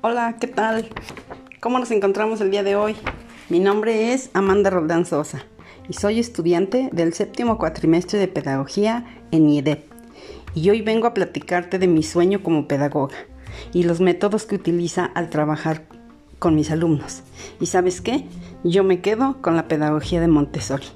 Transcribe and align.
Hola, 0.00 0.36
¿qué 0.38 0.46
tal? 0.46 0.88
¿Cómo 1.58 1.80
nos 1.80 1.90
encontramos 1.90 2.40
el 2.40 2.52
día 2.52 2.62
de 2.62 2.76
hoy? 2.76 2.94
Mi 3.48 3.58
nombre 3.58 4.12
es 4.12 4.30
Amanda 4.32 4.70
Roldán 4.70 5.04
Sosa 5.04 5.40
y 5.88 5.94
soy 5.94 6.20
estudiante 6.20 6.88
del 6.92 7.14
séptimo 7.14 7.58
cuatrimestre 7.58 8.20
de 8.20 8.28
Pedagogía 8.28 9.04
en 9.32 9.48
IEDEP. 9.48 9.90
Y 10.54 10.70
hoy 10.70 10.82
vengo 10.82 11.08
a 11.08 11.14
platicarte 11.14 11.80
de 11.80 11.88
mi 11.88 12.04
sueño 12.04 12.44
como 12.44 12.68
pedagoga 12.68 13.16
y 13.72 13.82
los 13.82 14.00
métodos 14.00 14.46
que 14.46 14.54
utiliza 14.54 15.04
al 15.04 15.30
trabajar 15.30 15.82
con 16.38 16.54
mis 16.54 16.70
alumnos. 16.70 17.24
¿Y 17.60 17.66
sabes 17.66 18.00
qué? 18.00 18.24
Yo 18.62 18.84
me 18.84 19.00
quedo 19.00 19.42
con 19.42 19.56
la 19.56 19.66
pedagogía 19.66 20.20
de 20.20 20.28
Montessori. 20.28 20.86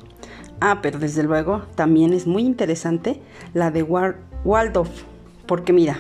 Ah, 0.60 0.78
pero 0.80 1.00
desde 1.00 1.24
luego 1.24 1.62
también 1.74 2.12
es 2.12 2.28
muy 2.28 2.44
interesante 2.44 3.20
la 3.52 3.72
de 3.72 3.82
Waldorf, 3.82 5.02
porque 5.46 5.72
mira, 5.72 5.98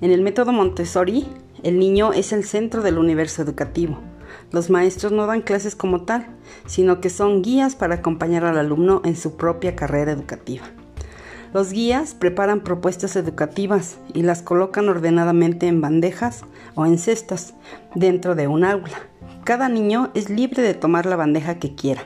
en 0.00 0.12
el 0.12 0.22
método 0.22 0.52
Montessori 0.52 1.26
el 1.66 1.80
niño 1.80 2.12
es 2.12 2.32
el 2.32 2.44
centro 2.44 2.80
del 2.80 2.96
universo 2.96 3.42
educativo. 3.42 3.98
Los 4.52 4.70
maestros 4.70 5.10
no 5.10 5.26
dan 5.26 5.42
clases 5.42 5.74
como 5.74 6.04
tal, 6.04 6.28
sino 6.64 7.00
que 7.00 7.10
son 7.10 7.42
guías 7.42 7.74
para 7.74 7.96
acompañar 7.96 8.44
al 8.44 8.56
alumno 8.56 9.02
en 9.04 9.16
su 9.16 9.36
propia 9.36 9.74
carrera 9.74 10.12
educativa. 10.12 10.64
Los 11.52 11.72
guías 11.72 12.14
preparan 12.14 12.60
propuestas 12.60 13.16
educativas 13.16 13.98
y 14.14 14.22
las 14.22 14.42
colocan 14.42 14.88
ordenadamente 14.88 15.66
en 15.66 15.80
bandejas 15.80 16.44
o 16.76 16.86
en 16.86 16.98
cestas 16.98 17.54
dentro 17.96 18.36
de 18.36 18.46
un 18.46 18.62
aula. 18.62 19.00
Cada 19.42 19.68
niño 19.68 20.12
es 20.14 20.30
libre 20.30 20.62
de 20.62 20.74
tomar 20.74 21.04
la 21.04 21.16
bandeja 21.16 21.58
que 21.58 21.74
quiera, 21.74 22.02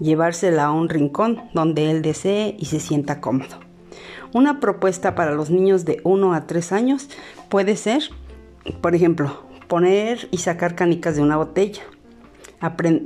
llevársela 0.00 0.64
a 0.64 0.72
un 0.72 0.88
rincón 0.88 1.42
donde 1.52 1.90
él 1.90 2.00
desee 2.00 2.56
y 2.58 2.64
se 2.64 2.80
sienta 2.80 3.20
cómodo. 3.20 3.60
Una 4.32 4.60
propuesta 4.60 5.14
para 5.14 5.34
los 5.34 5.50
niños 5.50 5.84
de 5.84 6.00
1 6.04 6.32
a 6.32 6.46
3 6.46 6.72
años 6.72 7.10
puede 7.50 7.76
ser 7.76 8.04
por 8.80 8.94
ejemplo, 8.94 9.42
poner 9.68 10.28
y 10.30 10.38
sacar 10.38 10.74
canicas 10.74 11.16
de 11.16 11.22
una 11.22 11.36
botella. 11.36 11.82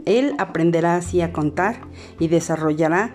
él 0.04 0.34
aprenderá 0.38 0.96
así 0.96 1.20
a 1.20 1.32
contar 1.32 1.76
y 2.18 2.28
desarrollará 2.28 3.14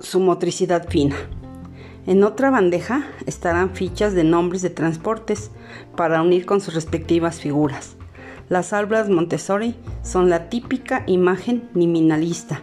su 0.00 0.20
motricidad 0.20 0.88
fina. 0.88 1.16
En 2.06 2.24
otra 2.24 2.50
bandeja 2.50 3.06
estarán 3.26 3.74
fichas 3.74 4.14
de 4.14 4.24
nombres 4.24 4.62
de 4.62 4.70
transportes 4.70 5.50
para 5.94 6.22
unir 6.22 6.46
con 6.46 6.60
sus 6.60 6.74
respectivas 6.74 7.40
figuras. 7.40 7.96
Las 8.48 8.72
aulas 8.72 9.10
Montessori 9.10 9.74
son 10.02 10.30
la 10.30 10.48
típica 10.48 11.04
imagen 11.06 11.68
liminalista, 11.74 12.62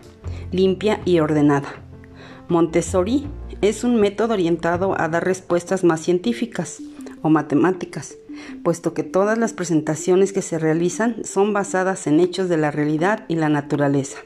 limpia 0.51 0.99
y 1.05 1.19
ordenada. 1.19 1.75
Montessori 2.47 3.27
es 3.61 3.83
un 3.83 3.99
método 3.99 4.33
orientado 4.33 4.99
a 4.99 5.07
dar 5.07 5.25
respuestas 5.25 5.83
más 5.83 6.01
científicas 6.01 6.81
o 7.21 7.29
matemáticas, 7.29 8.15
puesto 8.63 8.93
que 8.93 9.03
todas 9.03 9.37
las 9.37 9.53
presentaciones 9.53 10.33
que 10.33 10.41
se 10.41 10.59
realizan 10.59 11.23
son 11.23 11.53
basadas 11.53 12.07
en 12.07 12.19
hechos 12.19 12.49
de 12.49 12.57
la 12.57 12.71
realidad 12.71 13.25
y 13.27 13.35
la 13.35 13.49
naturaleza. 13.49 14.17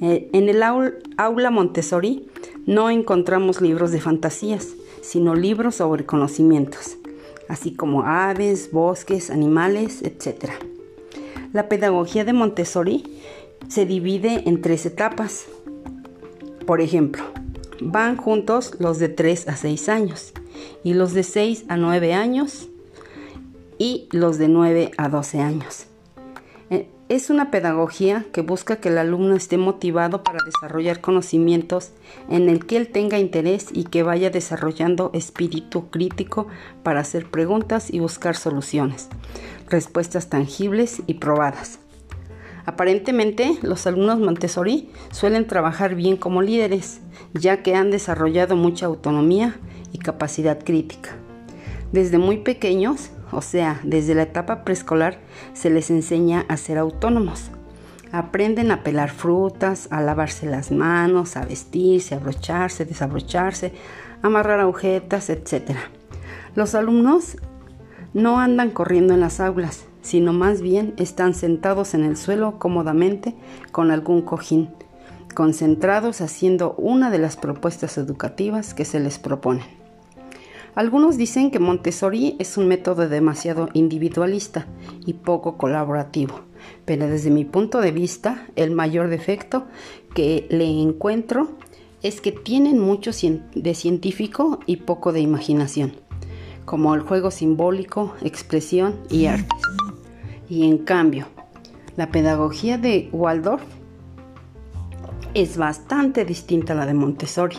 Eh, 0.00 0.28
en 0.32 0.48
el 0.48 0.62
aula 0.62 1.50
Montessori 1.50 2.28
no 2.66 2.90
encontramos 2.90 3.60
libros 3.60 3.92
de 3.92 4.00
fantasías, 4.00 4.68
sino 5.00 5.34
libros 5.34 5.76
sobre 5.76 6.06
conocimientos, 6.06 6.96
así 7.48 7.74
como 7.74 8.02
aves, 8.02 8.70
bosques, 8.72 9.30
animales, 9.30 10.02
etc. 10.02 10.52
La 11.52 11.68
pedagogía 11.68 12.24
de 12.24 12.32
Montessori 12.32 13.20
se 13.68 13.86
divide 13.86 14.48
en 14.48 14.60
tres 14.60 14.86
etapas. 14.86 15.46
Por 16.66 16.80
ejemplo, 16.80 17.24
Van 17.84 18.16
juntos 18.16 18.76
los 18.78 19.00
de 19.00 19.08
3 19.08 19.48
a 19.48 19.56
6 19.56 19.88
años 19.88 20.32
y 20.84 20.94
los 20.94 21.14
de 21.14 21.24
6 21.24 21.64
a 21.68 21.76
9 21.76 22.14
años 22.14 22.68
y 23.76 24.08
los 24.12 24.38
de 24.38 24.46
9 24.46 24.92
a 24.96 25.08
12 25.08 25.40
años. 25.40 25.86
Eh, 26.70 26.88
es 27.08 27.28
una 27.28 27.50
pedagogía 27.50 28.24
que 28.32 28.40
busca 28.40 28.76
que 28.76 28.88
el 28.88 28.98
alumno 28.98 29.34
esté 29.34 29.58
motivado 29.58 30.22
para 30.22 30.38
desarrollar 30.44 31.00
conocimientos 31.00 31.90
en 32.30 32.48
el 32.48 32.66
que 32.66 32.76
él 32.76 32.86
tenga 32.86 33.18
interés 33.18 33.66
y 33.72 33.82
que 33.84 34.04
vaya 34.04 34.30
desarrollando 34.30 35.10
espíritu 35.12 35.90
crítico 35.90 36.46
para 36.84 37.00
hacer 37.00 37.28
preguntas 37.32 37.92
y 37.92 37.98
buscar 37.98 38.36
soluciones, 38.36 39.08
respuestas 39.68 40.28
tangibles 40.28 41.02
y 41.08 41.14
probadas. 41.14 41.81
Aparentemente, 42.64 43.58
los 43.62 43.86
alumnos 43.86 44.20
Montessori 44.20 44.90
suelen 45.10 45.46
trabajar 45.46 45.94
bien 45.94 46.16
como 46.16 46.42
líderes, 46.42 47.00
ya 47.34 47.62
que 47.62 47.74
han 47.74 47.90
desarrollado 47.90 48.54
mucha 48.54 48.86
autonomía 48.86 49.56
y 49.92 49.98
capacidad 49.98 50.62
crítica. 50.62 51.10
Desde 51.90 52.18
muy 52.18 52.38
pequeños, 52.38 53.10
o 53.32 53.42
sea, 53.42 53.80
desde 53.82 54.14
la 54.14 54.22
etapa 54.22 54.64
preescolar, 54.64 55.18
se 55.54 55.70
les 55.70 55.90
enseña 55.90 56.44
a 56.48 56.56
ser 56.56 56.78
autónomos. 56.78 57.50
Aprenden 58.12 58.70
a 58.70 58.82
pelar 58.82 59.10
frutas, 59.10 59.88
a 59.90 60.00
lavarse 60.00 60.46
las 60.46 60.70
manos, 60.70 61.36
a 61.36 61.44
vestirse, 61.44 62.14
a 62.14 62.18
abrocharse, 62.18 62.84
desabrocharse, 62.84 63.72
amarrar 64.22 64.60
agujetas, 64.60 65.30
etc. 65.30 65.76
Los 66.54 66.74
alumnos 66.74 67.38
no 68.14 68.38
andan 68.38 68.70
corriendo 68.70 69.14
en 69.14 69.20
las 69.20 69.40
aulas, 69.40 69.86
sino 70.02 70.32
más 70.32 70.60
bien 70.60 70.94
están 70.98 71.34
sentados 71.34 71.94
en 71.94 72.04
el 72.04 72.16
suelo 72.16 72.58
cómodamente 72.58 73.34
con 73.70 73.90
algún 73.90 74.22
cojín, 74.22 74.68
concentrados 75.34 76.20
haciendo 76.20 76.74
una 76.74 77.10
de 77.10 77.18
las 77.18 77.36
propuestas 77.36 77.96
educativas 77.96 78.74
que 78.74 78.84
se 78.84 79.00
les 79.00 79.18
proponen. 79.18 79.64
Algunos 80.74 81.18
dicen 81.18 81.50
que 81.50 81.58
Montessori 81.58 82.36
es 82.38 82.56
un 82.56 82.66
método 82.66 83.08
demasiado 83.08 83.68
individualista 83.74 84.66
y 85.04 85.12
poco 85.12 85.58
colaborativo, 85.58 86.40
pero 86.86 87.08
desde 87.08 87.30
mi 87.30 87.44
punto 87.44 87.80
de 87.80 87.92
vista 87.92 88.46
el 88.56 88.70
mayor 88.70 89.08
defecto 89.08 89.66
que 90.14 90.46
le 90.50 90.64
encuentro 90.64 91.50
es 92.02 92.20
que 92.20 92.32
tienen 92.32 92.78
mucho 92.78 93.10
de 93.54 93.74
científico 93.74 94.60
y 94.66 94.76
poco 94.76 95.12
de 95.12 95.20
imaginación, 95.20 95.92
como 96.64 96.94
el 96.94 97.02
juego 97.02 97.30
simbólico, 97.30 98.14
expresión 98.22 98.98
y 99.10 99.26
artes. 99.26 99.71
Y 100.48 100.68
en 100.68 100.78
cambio, 100.78 101.26
la 101.96 102.10
pedagogía 102.10 102.78
de 102.78 103.08
Waldorf 103.12 103.62
es 105.34 105.56
bastante 105.56 106.24
distinta 106.24 106.72
a 106.72 106.76
la 106.76 106.86
de 106.86 106.94
Montessori, 106.94 107.56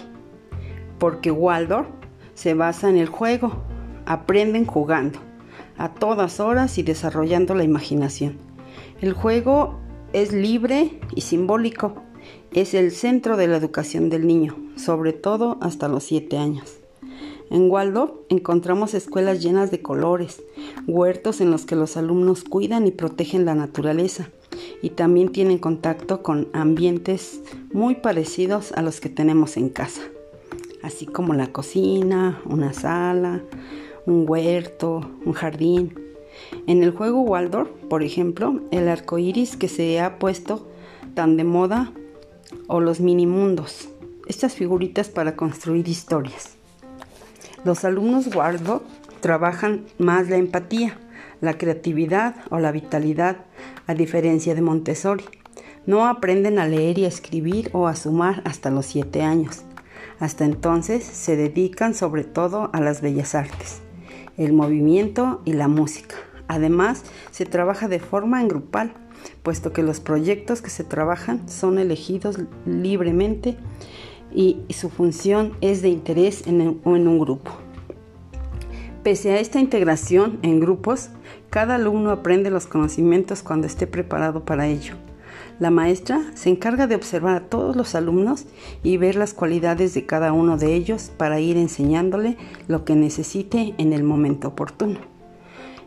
porque 1.00 1.32
Waldorf 1.32 1.88
se 2.34 2.54
basa 2.54 2.90
en 2.90 2.98
el 2.98 3.08
juego, 3.08 3.64
aprenden 4.06 4.66
jugando, 4.66 5.20
a 5.78 5.94
todas 5.94 6.40
horas 6.40 6.78
y 6.78 6.84
desarrollando 6.84 7.56
la 7.56 7.64
imaginación. 7.64 8.38
El 9.02 9.14
juego 9.14 9.80
es 10.14 10.32
libre 10.32 11.00
y 11.16 11.22
simbólico, 11.22 11.96
es 12.54 12.74
el 12.74 12.92
centro 12.92 13.38
de 13.38 13.48
la 13.48 13.58
educación 13.58 14.10
del 14.10 14.28
niño, 14.28 14.56
sobre 14.76 15.14
todo 15.14 15.58
hasta 15.62 15.88
los 15.88 16.04
7 16.04 16.38
años. 16.38 16.83
En 17.54 17.70
Waldorf 17.70 18.14
encontramos 18.30 18.96
escuelas 18.96 19.44
llenas 19.44 19.70
de 19.70 19.80
colores, 19.80 20.42
huertos 20.88 21.40
en 21.40 21.52
los 21.52 21.66
que 21.66 21.76
los 21.76 21.98
alumnos 21.98 22.44
cuidan 22.44 22.88
y 22.88 22.92
protegen 22.92 23.46
la 23.46 23.54
naturaleza 23.54 24.32
y 24.82 24.90
también 24.90 25.32
tienen 25.32 25.60
contacto 25.60 26.24
con 26.24 26.48
ambientes 26.54 27.42
muy 27.72 27.94
parecidos 27.94 28.72
a 28.72 28.82
los 28.82 29.00
que 29.00 29.10
tenemos 29.10 29.56
en 29.56 29.70
casa, 29.70 30.02
así 30.82 31.06
como 31.06 31.36
la 31.36 31.52
cocina, 31.52 32.42
una 32.46 32.74
sala, 32.74 33.44
un 34.08 34.26
huerto, 34.28 35.08
un 35.24 35.34
jardín. 35.34 35.94
En 36.66 36.82
el 36.82 36.90
juego 36.90 37.22
Waldorf, 37.22 37.70
por 37.88 38.02
ejemplo, 38.02 38.62
el 38.72 38.88
arco 38.90 39.20
iris 39.20 39.58
que 39.58 39.68
se 39.68 40.00
ha 40.00 40.18
puesto 40.18 40.68
tan 41.14 41.38
de 41.38 41.44
moda 41.44 41.94
o 42.66 42.80
los 42.80 43.00
mini 43.00 43.28
mundos, 43.28 43.90
estas 44.26 44.56
figuritas 44.56 45.10
para 45.10 45.36
construir 45.36 45.88
historias. 45.88 46.58
Los 47.66 47.86
alumnos 47.86 48.36
Waldorf 48.36 48.84
trabajan 49.22 49.86
más 49.98 50.30
la 50.30 50.36
empatía, 50.36 50.98
la 51.40 51.58
creatividad 51.58 52.36
o 52.50 52.60
la 52.60 52.74
vitalidad, 52.74 53.38
a 53.88 53.94
diferencia 53.94 54.54
de 54.54 54.62
Montessori. 54.62 55.24
No 55.86 56.06
aprenden 56.06 56.60
a 56.60 56.68
leer 56.68 57.00
y 57.00 57.06
a 57.06 57.08
escribir 57.08 57.70
o 57.72 57.88
a 57.88 57.96
sumar 57.96 58.42
hasta 58.46 58.70
los 58.70 58.86
7 58.88 59.22
años. 59.22 59.64
Hasta 60.20 60.44
entonces 60.44 61.06
se 61.06 61.38
dedican 61.38 61.94
sobre 61.94 62.26
todo 62.26 62.70
a 62.74 62.82
las 62.82 63.02
bellas 63.02 63.34
artes, 63.34 63.82
el 64.38 64.52
movimiento 64.52 65.42
y 65.46 65.54
la 65.54 65.70
música. 65.70 66.16
Además, 66.50 67.04
se 67.32 67.46
trabaja 67.46 67.88
de 67.88 68.00
forma 68.00 68.42
en 68.42 68.50
grupal, 68.50 68.94
puesto 69.42 69.72
que 69.72 69.84
los 69.84 70.02
proyectos 70.02 70.62
que 70.62 70.70
se 70.70 70.84
trabajan 70.84 71.48
son 71.48 71.80
elegidos 71.80 72.40
libremente 72.66 73.58
y 74.34 74.62
su 74.74 74.90
función 74.90 75.54
es 75.62 75.82
de 75.82 75.90
interés 75.90 76.48
en, 76.48 76.62
en 76.62 77.08
un 77.08 77.20
grupo. 77.20 77.52
Pese 79.04 79.32
a 79.32 79.40
esta 79.40 79.60
integración 79.60 80.40
en 80.44 80.62
grupos, 80.62 81.10
cada 81.50 81.76
alumno 81.76 82.12
aprende 82.12 82.50
los 82.50 82.68
conocimientos 82.68 83.44
cuando 83.44 83.68
esté 83.68 83.86
preparado 83.86 84.46
para 84.46 84.68
ello. 84.68 84.96
La 85.60 85.70
maestra 85.70 86.32
se 86.36 86.50
encarga 86.50 86.88
de 86.88 86.96
observar 86.96 87.36
a 87.36 87.48
todos 87.48 87.76
los 87.76 87.96
alumnos 87.96 88.46
y 88.82 88.98
ver 88.98 89.16
las 89.16 89.34
cualidades 89.34 89.94
de 89.94 90.06
cada 90.06 90.34
uno 90.34 90.58
de 90.58 90.74
ellos 90.74 91.12
para 91.16 91.40
ir 91.40 91.58
enseñándole 91.58 92.38
lo 92.68 92.86
que 92.86 92.96
necesite 92.96 93.76
en 93.78 93.94
el 93.94 94.04
momento 94.04 94.48
oportuno. 94.48 95.13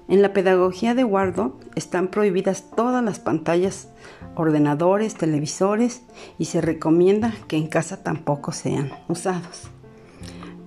En 0.08 0.22
la 0.22 0.32
pedagogía 0.32 0.94
de 0.94 1.02
Wardo 1.02 1.58
están 1.74 2.08
prohibidas 2.08 2.70
todas 2.76 3.04
las 3.04 3.18
pantallas, 3.18 3.88
ordenadores, 4.36 5.16
televisores 5.16 6.02
y 6.38 6.44
se 6.44 6.60
recomienda 6.60 7.34
que 7.48 7.56
en 7.56 7.66
casa 7.66 8.04
tampoco 8.04 8.52
sean 8.52 8.92
usados. 9.08 9.68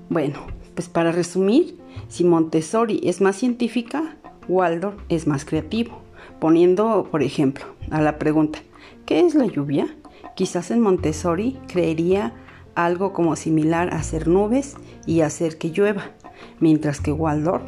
Bueno, 0.10 0.40
pues 0.76 0.90
para 0.90 1.14
resumir, 1.14 1.80
si 2.10 2.26
Montessori 2.26 3.00
es 3.04 3.22
más 3.22 3.38
científica, 3.38 4.18
Waldorf 4.50 5.00
es 5.08 5.26
más 5.26 5.46
creativo, 5.46 6.02
poniendo, 6.42 7.08
por 7.10 7.24
ejemplo, 7.24 7.64
a 7.92 8.02
la 8.02 8.20
pregunta, 8.20 8.60
¿qué 9.06 9.22
es 9.22 9.36
la 9.36 9.46
lluvia? 9.46 9.88
Quizás 10.36 10.70
en 10.72 10.82
Montessori 10.82 11.58
creería 11.68 12.34
algo 12.76 13.14
como 13.14 13.38
similar 13.38 13.94
a 13.94 14.00
hacer 14.00 14.28
nubes 14.28 14.76
y 15.06 15.22
hacer 15.22 15.58
que 15.58 15.72
llueva, 15.72 16.12
mientras 16.60 17.00
que 17.00 17.14
Waldorf 17.14 17.64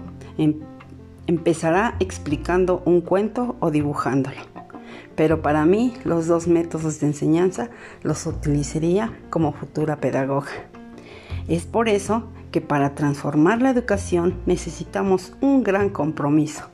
empezará 1.31 1.95
explicando 2.01 2.81
un 2.83 2.99
cuento 2.99 3.55
o 3.61 3.71
dibujándolo. 3.71 4.41
Pero 5.15 5.41
para 5.41 5.65
mí 5.65 5.93
los 6.03 6.27
dos 6.27 6.47
métodos 6.47 6.99
de 6.99 7.07
enseñanza 7.07 7.69
los 8.03 8.25
utilizaría 8.25 9.17
como 9.29 9.53
futura 9.53 10.01
pedagoga. 10.01 10.51
Es 11.47 11.65
por 11.65 11.87
eso 11.87 12.27
que 12.51 12.59
para 12.59 12.95
transformar 12.95 13.61
la 13.61 13.69
educación 13.69 14.41
necesitamos 14.45 15.33
un 15.39 15.63
gran 15.63 15.89
compromiso. 15.89 16.65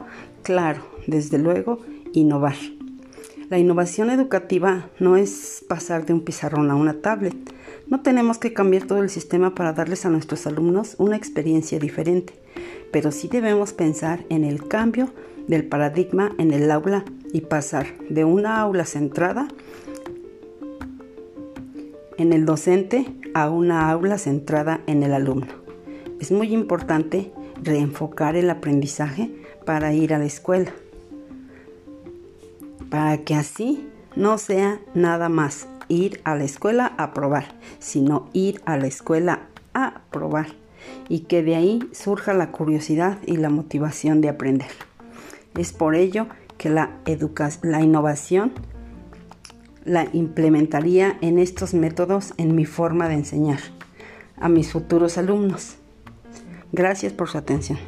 Claro, 0.41 0.81
desde 1.05 1.37
luego, 1.37 1.79
innovar. 2.13 2.55
La 3.49 3.57
innovación 3.57 4.09
educativa 4.09 4.89
no 4.99 5.15
es 5.15 5.63
pasar 5.69 6.05
de 6.05 6.11
un 6.11 6.19
pizarrón 6.19 6.69
a 6.69 6.75
una 6.75 7.01
tablet. 7.01 7.33
No 7.87 8.01
tenemos 8.01 8.39
que 8.39 8.51
cambiar 8.51 8.83
todo 8.83 9.01
el 9.01 9.09
sistema 9.09 9.55
para 9.55 9.71
darles 9.71 10.05
a 10.05 10.09
nuestros 10.09 10.45
alumnos 10.47 10.95
una 10.97 11.15
experiencia 11.15 11.79
diferente, 11.79 12.33
pero 12.91 13.09
sí 13.13 13.29
debemos 13.29 13.71
pensar 13.71 14.25
en 14.27 14.43
el 14.43 14.67
cambio 14.67 15.13
del 15.47 15.65
paradigma 15.65 16.35
en 16.37 16.51
el 16.51 16.69
aula 16.69 17.05
y 17.31 17.39
pasar 17.39 17.87
de 18.09 18.25
una 18.25 18.59
aula 18.59 18.83
centrada 18.83 19.47
en 22.17 22.33
el 22.33 22.45
docente 22.45 23.05
a 23.33 23.49
una 23.49 23.89
aula 23.89 24.17
centrada 24.17 24.81
en 24.87 25.03
el 25.03 25.13
alumno. 25.13 25.53
Es 26.19 26.33
muy 26.33 26.53
importante 26.53 27.31
reenfocar 27.63 28.35
el 28.35 28.49
aprendizaje 28.49 29.31
para 29.63 29.93
ir 29.93 30.13
a 30.13 30.19
la 30.19 30.25
escuela, 30.25 30.73
para 32.89 33.17
que 33.19 33.35
así 33.35 33.87
no 34.15 34.37
sea 34.37 34.79
nada 34.93 35.29
más 35.29 35.67
ir 35.89 36.21
a 36.23 36.35
la 36.35 36.43
escuela 36.43 36.93
a 36.97 37.13
probar, 37.13 37.45
sino 37.79 38.29
ir 38.33 38.61
a 38.65 38.77
la 38.77 38.87
escuela 38.87 39.41
a 39.73 40.01
probar 40.11 40.47
y 41.09 41.21
que 41.21 41.43
de 41.43 41.55
ahí 41.55 41.89
surja 41.91 42.33
la 42.33 42.51
curiosidad 42.51 43.17
y 43.25 43.37
la 43.37 43.49
motivación 43.49 44.21
de 44.21 44.29
aprender. 44.29 44.71
Es 45.57 45.73
por 45.73 45.95
ello 45.95 46.27
que 46.57 46.69
la, 46.69 46.91
la 47.61 47.81
innovación 47.81 48.51
la 49.85 50.07
implementaría 50.11 51.17
en 51.21 51.39
estos 51.39 51.73
métodos 51.73 52.33
en 52.37 52.55
mi 52.55 52.65
forma 52.65 53.07
de 53.07 53.15
enseñar 53.15 53.59
a 54.37 54.49
mis 54.49 54.71
futuros 54.71 55.17
alumnos. 55.17 55.75
Gracias 56.73 57.13
por 57.13 57.29
su 57.29 57.37
atención. 57.37 57.79